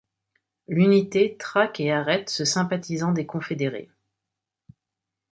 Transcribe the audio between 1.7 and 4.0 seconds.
et arrête ce sympathisant des confédérés.